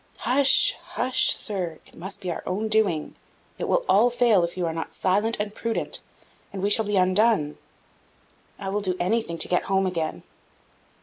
[0.21, 0.73] "Hush!
[0.81, 1.77] hush, sir!
[1.85, 3.15] It must be our own doing;
[3.59, 6.01] it will all fail if you are not silent and prudent,
[6.51, 7.59] and we shall be undone."
[8.57, 10.23] "I will do anything to get home again!"